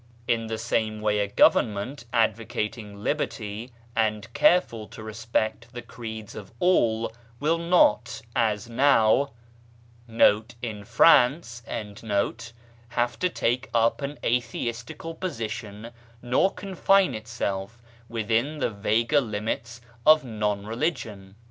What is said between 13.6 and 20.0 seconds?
up an atheistical position nor confine itself within the vaguer limits